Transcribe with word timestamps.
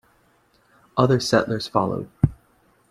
Other 0.97 1.19
settlers 1.19 1.67
followed. 1.67 2.09